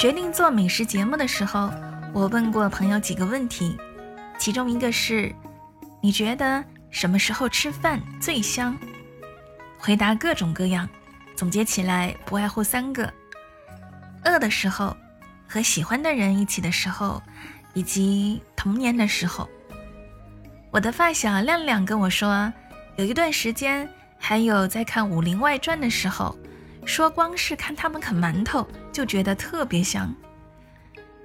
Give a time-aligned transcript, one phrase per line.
[0.00, 1.70] 决定做美食节目的时候，
[2.14, 3.76] 我问过朋友几个问题，
[4.38, 5.30] 其中一个是：
[6.00, 8.74] 你觉得什么时候吃饭最香？
[9.76, 10.88] 回答各种各样，
[11.36, 13.12] 总结起来不外乎三个：
[14.24, 14.96] 饿的时候、
[15.46, 17.22] 和喜欢的人一起的时候，
[17.74, 19.46] 以及童年的时候。
[20.70, 22.50] 我的发小亮亮跟我说，
[22.96, 23.86] 有一段时间，
[24.18, 26.34] 还有在看《武林外传》的时候。
[26.90, 30.12] 说光是看他们啃馒头就觉得特别香。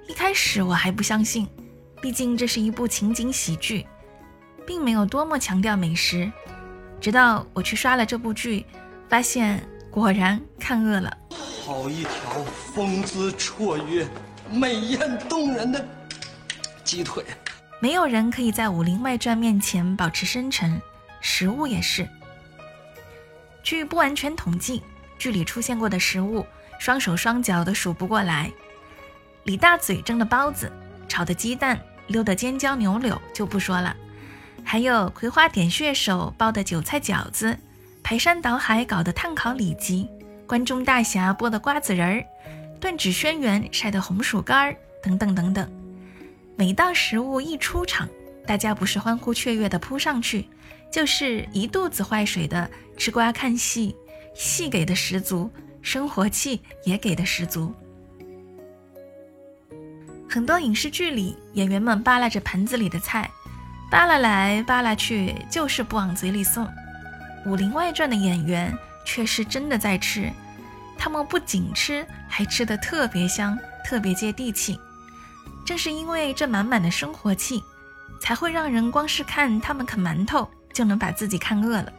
[0.06, 1.48] 一开始我还不相信，
[2.00, 3.84] 毕竟这是一部情景喜剧，
[4.64, 6.30] 并没有多么强调美食。
[7.00, 8.64] 直到我去刷了这部剧，
[9.08, 9.60] 发现
[9.90, 11.18] 果然看饿了。
[11.64, 14.06] 好一条风姿绰约、
[14.48, 15.84] 美艳动人的
[16.84, 17.24] 鸡腿。
[17.80, 20.80] 没有人可以在《武林外传》面前保持深沉，
[21.20, 22.08] 食物也是。
[23.64, 24.80] 据不完全统计。
[25.18, 26.44] 剧里出现过的食物，
[26.78, 28.50] 双手双脚都数不过来。
[29.44, 30.70] 李大嘴蒸的包子，
[31.08, 33.96] 炒的鸡蛋，溜的尖椒牛柳就不说了，
[34.64, 37.56] 还有葵花点穴手包的韭菜饺子，
[38.02, 40.08] 排山倒海搞的炭烤里脊，
[40.46, 42.24] 关中大侠剥的瓜子仁儿，
[42.80, 45.70] 断指轩辕晒的红薯干儿，等等等等。
[46.56, 48.08] 每道食物一出场，
[48.46, 50.48] 大家不是欢呼雀跃的扑上去，
[50.90, 53.94] 就是一肚子坏水的吃瓜看戏。
[54.36, 57.72] 戏给的十足，生活气也给的十足。
[60.28, 63.30] 很多影视剧里，演员们扒拉着盘子里的菜，
[63.90, 66.66] 扒拉来扒拉去，就是不往嘴里送。
[67.46, 70.30] 《武林外传》的演员却是真的在吃，
[70.98, 74.78] 他们不仅吃，还吃得特别香，特别接地气。
[75.64, 77.62] 正是因为这满满的生活气，
[78.20, 81.90] 才会让人光是看他们啃馒头，就能把自己看饿了。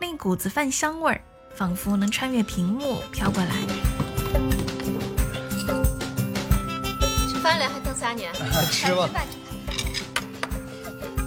[0.00, 1.20] 那股子饭香味儿。
[1.54, 3.50] 仿佛能穿越屏幕飘过来。
[7.28, 8.22] 吃饭了还等啥呢？
[8.70, 9.08] 吃吧。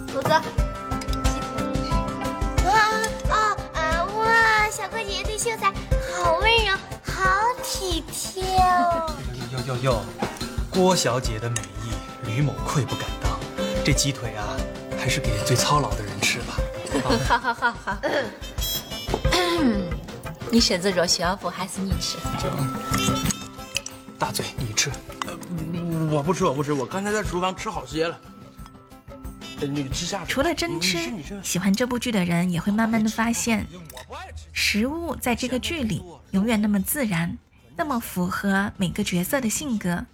[0.08, 0.28] 兔子。
[2.64, 2.72] 哇
[3.30, 4.70] 哦啊哇！
[4.70, 5.72] 小郭姐姐对秀才
[6.12, 6.72] 好温柔，
[7.04, 7.22] 好
[7.62, 9.14] 体贴哦。
[9.52, 10.04] 哟哟哟！
[10.70, 11.92] 郭小姐的美意，
[12.26, 13.38] 吕某愧不敢当。
[13.84, 14.56] 这鸡腿啊，
[14.98, 16.56] 还是给最操劳的人吃吧。
[17.28, 17.96] 好好好好。
[20.54, 22.16] 你身子弱，需要不还是你吃？
[24.16, 24.88] 大嘴，你吃。
[26.12, 26.72] 我不吃，我不吃。
[26.72, 28.16] 我刚才在厨房吃好些了。
[29.62, 30.24] 你吃下。
[30.26, 31.10] 除了真吃，
[31.42, 33.66] 喜欢这部剧的人也会慢慢的发现，
[34.52, 37.36] 食物在这个剧里永远那么自然，
[37.76, 40.06] 那么符合每个角色的性格。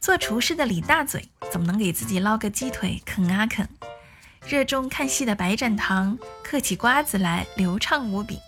[0.00, 3.68] 做厨师的李大嘴总能给自己捞个鸡腿啃啊啃。
[4.48, 8.38] 热衷看戏的白展堂嗑起瓜子来流畅无比，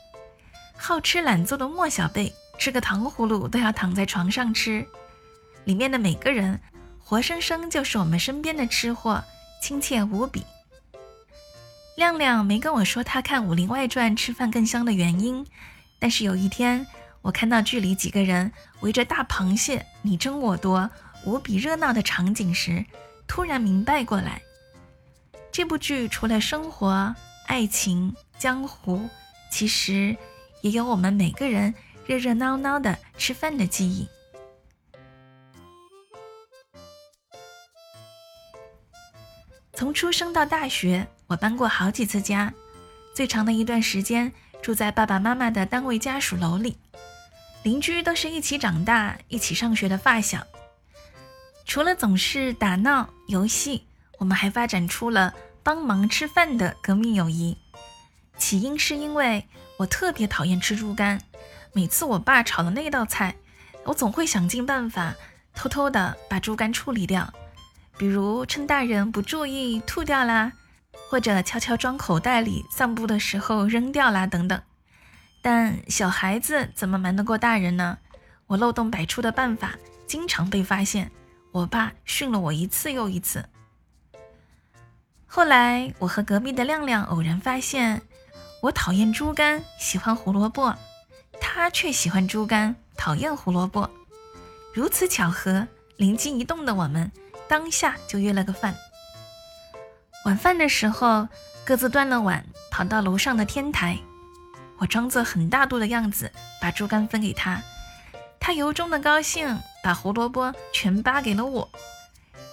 [0.76, 4.86] 好吃懒做的莫小贝吃个糖葫芦都要躺在床上吃。
[5.64, 6.60] 里面的每个人
[7.02, 9.24] 活生生就是我们身边的吃货，
[9.60, 10.44] 亲切无比。
[11.96, 15.44] 亮亮没跟我说他看《武林外传》吃饭更香的原因，
[15.98, 16.86] 但是有一天
[17.22, 20.88] 我看到剧里几个人围着大螃蟹你争我夺、
[21.24, 22.86] 无比热闹的场景时，
[23.26, 24.40] 突然明白过来。
[25.58, 27.12] 这部剧除了生活、
[27.48, 29.08] 爱情、江湖，
[29.50, 30.16] 其实
[30.60, 31.74] 也有我们每个人
[32.06, 34.08] 热热闹闹的吃饭的记忆。
[39.72, 42.54] 从出生到大学，我搬过好几次家，
[43.12, 44.32] 最长的一段时间
[44.62, 46.76] 住在爸爸妈妈的单位家属楼里，
[47.64, 50.46] 邻居都是一起长大、一起上学的发小。
[51.64, 53.84] 除了总是打闹游戏，
[54.18, 55.34] 我们还发展出了。
[55.68, 57.54] 帮忙吃饭的革命友谊，
[58.38, 59.46] 起因是因为
[59.76, 61.20] 我特别讨厌吃猪肝，
[61.74, 63.36] 每次我爸炒的那道菜，
[63.84, 65.14] 我总会想尽办法
[65.54, 67.30] 偷偷的把猪肝处理掉，
[67.98, 70.50] 比如趁大人不注意吐掉啦，
[71.10, 74.58] 或者悄悄装口袋里，散步的时候扔掉啦等等。
[75.42, 77.98] 但小孩子怎么瞒得过大人呢？
[78.46, 79.74] 我漏洞百出的办法
[80.06, 81.12] 经常被发现，
[81.52, 83.44] 我爸训了我一次又一次。
[85.30, 88.00] 后来，我和隔壁的亮亮偶然发现，
[88.62, 90.74] 我讨厌猪肝，喜欢胡萝卜，
[91.38, 93.88] 他却喜欢猪肝，讨厌胡萝卜。
[94.72, 97.12] 如此巧合，灵机一动的我们，
[97.46, 98.74] 当下就约了个饭。
[100.24, 101.28] 晚饭的时候，
[101.62, 103.98] 各自端了碗，跑到楼上的天台。
[104.78, 107.62] 我装作很大度的样子，把猪肝分给他，
[108.40, 111.68] 他由衷的高兴，把胡萝卜全扒给了我，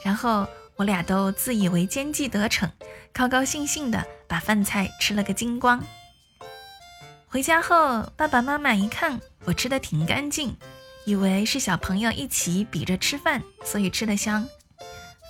[0.04, 0.46] 然后。
[0.78, 2.70] 我俩都自以为奸计得逞，
[3.14, 5.82] 高高兴兴的把饭菜吃了个精光。
[7.28, 10.56] 回家后，爸爸妈妈一看我吃的挺干净，
[11.06, 14.48] 以为是小朋友一起比着吃饭，所以吃得香，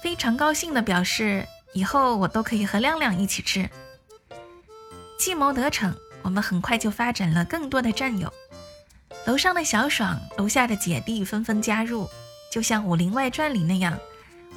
[0.02, 3.70] 非常高兴的表示以后我都可以和亮亮一起吃。
[5.18, 8.32] 计谋得逞，我们很快就发展了更多的战友。
[9.26, 12.08] 楼上的小爽，楼下的姐弟纷纷加入，
[12.52, 13.98] 就像《武林外传》里那样，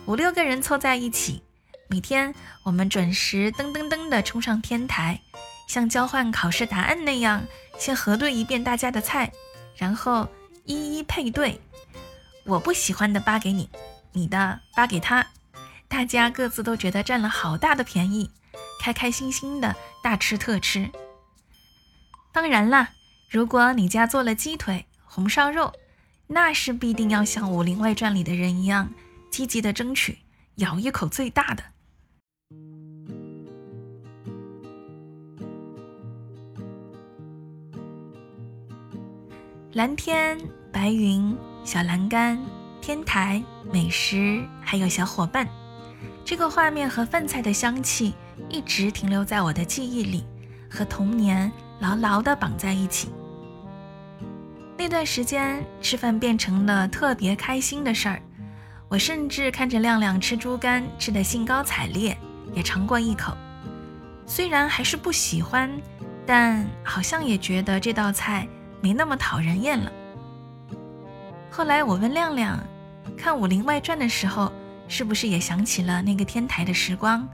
[0.09, 1.43] 五六个人凑在一起。
[1.87, 5.21] 每天我们准时噔噔噔地冲上天台，
[5.67, 7.45] 像交换考试答案那样，
[7.79, 9.31] 先核对一遍大家的菜，
[9.77, 10.27] 然后
[10.65, 11.61] 一一配对。
[12.47, 13.69] 我不喜欢的扒给你，
[14.13, 15.27] 你的扒给他，
[15.89, 18.31] 大家各自都觉得占了好大的便宜，
[18.81, 20.89] 开开心心的大吃特吃。
[22.33, 22.89] 当然啦。
[23.29, 25.71] 如果你家做了鸡腿、红烧肉，
[26.29, 28.89] 那是必定要像《武林外传》里的人一样，
[29.31, 30.19] 积极的争取
[30.57, 31.63] 咬一口最大的。
[39.73, 40.39] 蓝天、
[40.73, 42.39] 白云、小栏杆、
[42.81, 43.43] 天台、
[43.73, 45.47] 美食，还有小伙伴，
[46.25, 48.15] 这个画面和饭菜的香气
[48.49, 50.25] 一直停留在我的记忆里，
[50.71, 51.51] 和童年。
[51.81, 53.09] 牢牢地绑在一起。
[54.77, 58.21] 那段时间，吃饭变成了特别开心的事儿。
[58.89, 62.17] 我甚至看着亮亮吃猪肝，吃得兴高采烈，
[62.55, 63.37] 也尝过一口。
[64.27, 65.71] 虽然还是不喜欢，
[66.27, 68.49] 但好像也觉得这道菜
[68.81, 69.93] 没那么讨人厌了。
[71.51, 72.59] 后来我问亮亮，
[73.17, 74.53] 看《武林外传》的时候，
[74.87, 77.29] 是不是也想起了那个天台的时光？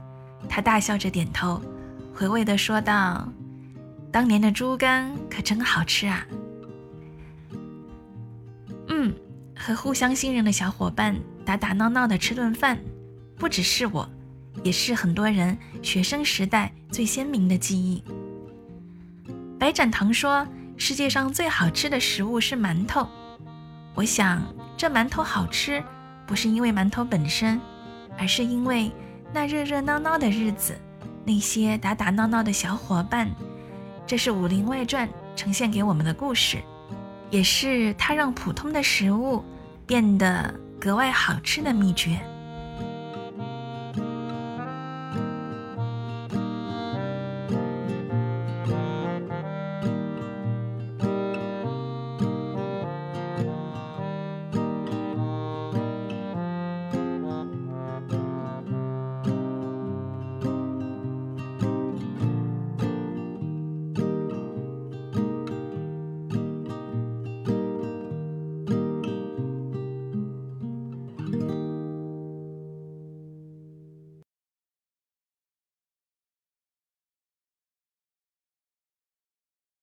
[0.49, 1.61] 他大笑着点头，
[2.13, 3.27] 回味地说道。
[4.11, 6.25] 当年的猪肝可真好吃啊！
[8.87, 9.13] 嗯，
[9.57, 11.13] 和互相信任的小伙伴
[11.45, 12.77] 打打闹闹的吃顿饭，
[13.37, 14.09] 不只是我，
[14.63, 18.03] 也是很多人学生时代最鲜明的记忆。
[19.59, 20.45] 白展堂说，
[20.75, 23.07] 世界上最好吃的食物是馒头。
[23.93, 24.43] 我想，
[24.75, 25.81] 这馒头好吃，
[26.25, 27.61] 不是因为馒头本身，
[28.17, 28.91] 而是因为
[29.31, 30.75] 那热热闹闹的日子，
[31.23, 33.29] 那些打打闹闹的小伙伴。
[34.07, 36.57] 这是《武林外传》呈现给我们的故事，
[37.29, 39.43] 也是它让普通的食物
[39.87, 40.53] 变得
[40.85, 42.34] 格外好吃的秘诀。